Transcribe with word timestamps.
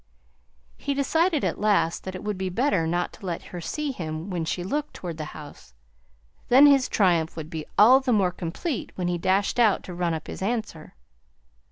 He 0.77 0.95
decided 0.95 1.43
at 1.43 1.59
last 1.61 2.05
that 2.05 2.15
it 2.15 2.23
would 2.23 2.35
be 2.35 2.49
better 2.49 2.87
not 2.87 3.13
to 3.13 3.25
let 3.27 3.43
her 3.43 3.61
see 3.61 3.91
him 3.91 4.31
when 4.31 4.45
she 4.45 4.63
looked 4.63 4.95
toward 4.95 5.17
the 5.19 5.25
house; 5.37 5.75
then 6.49 6.65
his 6.65 6.89
triumph 6.89 7.35
would 7.37 7.51
be 7.51 7.67
all 7.77 7.99
the 7.99 8.11
more 8.11 8.31
complete 8.31 8.91
when 8.95 9.07
he 9.07 9.19
dashed 9.19 9.59
out 9.59 9.83
to 9.83 9.93
run 9.93 10.15
up 10.15 10.25
his 10.25 10.41
answer. 10.41 10.95